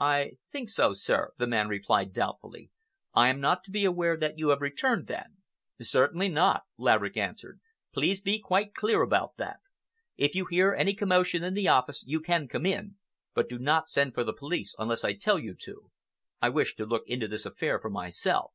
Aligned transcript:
"I 0.00 0.32
think 0.50 0.68
so, 0.68 0.92
sir," 0.92 1.32
the 1.38 1.46
man 1.46 1.68
replied 1.68 2.12
doubtfully. 2.12 2.70
"I 3.14 3.28
am 3.28 3.40
not 3.40 3.64
to 3.64 3.70
be 3.70 3.86
aware 3.86 4.14
that 4.14 4.38
you 4.38 4.50
have 4.50 4.60
returned, 4.60 5.06
then?" 5.06 5.38
"Certainly 5.80 6.28
not," 6.28 6.64
Laverick 6.76 7.16
answered. 7.16 7.60
"Please 7.90 8.20
be 8.20 8.38
quite 8.38 8.74
clear 8.74 9.00
about 9.00 9.38
that. 9.38 9.60
If 10.18 10.34
you 10.34 10.44
hear 10.44 10.74
any 10.74 10.92
commotion 10.92 11.42
in 11.42 11.54
the 11.54 11.68
office, 11.68 12.04
you 12.06 12.20
can 12.20 12.46
come 12.46 12.66
in, 12.66 12.96
but 13.32 13.48
do 13.48 13.58
not 13.58 13.88
send 13.88 14.12
for 14.12 14.22
the 14.22 14.34
police 14.34 14.76
unless 14.78 15.02
I 15.02 15.14
tell 15.14 15.38
you 15.38 15.54
to. 15.62 15.90
I 16.42 16.50
wish 16.50 16.76
to 16.76 16.84
look 16.84 17.04
into 17.06 17.26
this 17.26 17.46
affair 17.46 17.80
for 17.80 17.88
myself." 17.88 18.52